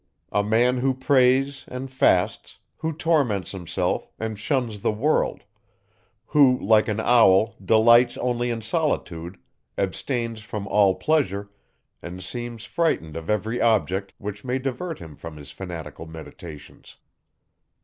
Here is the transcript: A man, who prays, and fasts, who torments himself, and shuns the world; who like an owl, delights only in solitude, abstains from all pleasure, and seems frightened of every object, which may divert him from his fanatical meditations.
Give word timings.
A 0.31 0.43
man, 0.43 0.79
who 0.79 0.95
prays, 0.95 1.63
and 1.67 1.87
fasts, 1.91 2.57
who 2.77 2.91
torments 2.91 3.51
himself, 3.51 4.09
and 4.17 4.39
shuns 4.39 4.79
the 4.81 4.91
world; 4.91 5.43
who 6.25 6.57
like 6.59 6.87
an 6.87 6.99
owl, 6.99 7.53
delights 7.63 8.17
only 8.17 8.49
in 8.49 8.61
solitude, 8.61 9.37
abstains 9.77 10.41
from 10.41 10.65
all 10.65 10.95
pleasure, 10.95 11.51
and 12.01 12.23
seems 12.23 12.65
frightened 12.65 13.15
of 13.15 13.29
every 13.29 13.61
object, 13.61 14.13
which 14.17 14.43
may 14.43 14.57
divert 14.57 14.97
him 14.97 15.15
from 15.15 15.37
his 15.37 15.51
fanatical 15.51 16.07
meditations. 16.07 16.97